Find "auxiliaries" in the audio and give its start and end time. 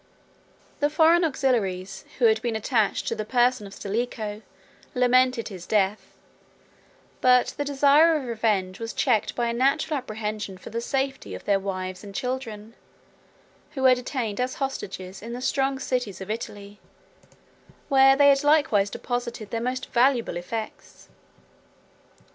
1.23-2.05